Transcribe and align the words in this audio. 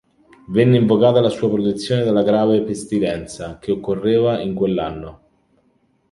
Venne 0.47 0.77
invocata 0.77 1.21
la 1.21 1.29
sua 1.29 1.47
protezione 1.51 2.03
dalla 2.03 2.23
grave 2.23 2.63
pestilenza 2.63 3.59
che 3.59 3.71
occorreva 3.71 4.39
in 4.41 4.55
quell'anno. 4.55 5.21